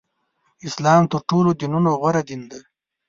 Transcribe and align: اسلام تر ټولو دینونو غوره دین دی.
اسلام 0.67 1.01
تر 1.11 1.19
ټولو 1.29 1.49
دینونو 1.59 1.89
غوره 1.99 2.21
دین 2.29 2.41
دی. 2.51 2.59